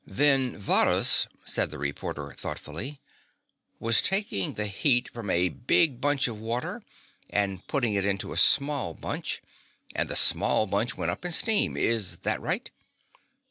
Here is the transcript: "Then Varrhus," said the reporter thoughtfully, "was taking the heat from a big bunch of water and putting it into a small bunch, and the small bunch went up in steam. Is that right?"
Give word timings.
"Then 0.07 0.57
Varrhus," 0.59 1.27
said 1.45 1.69
the 1.69 1.77
reporter 1.77 2.31
thoughtfully, 2.35 2.99
"was 3.79 4.01
taking 4.01 4.55
the 4.55 4.65
heat 4.65 5.07
from 5.13 5.29
a 5.29 5.49
big 5.49 6.01
bunch 6.01 6.27
of 6.27 6.39
water 6.41 6.81
and 7.29 7.67
putting 7.67 7.93
it 7.93 8.03
into 8.03 8.33
a 8.33 8.37
small 8.39 8.95
bunch, 8.95 9.43
and 9.93 10.09
the 10.09 10.15
small 10.15 10.65
bunch 10.65 10.97
went 10.97 11.11
up 11.11 11.23
in 11.23 11.31
steam. 11.31 11.77
Is 11.77 12.17
that 12.21 12.41
right?" 12.41 12.71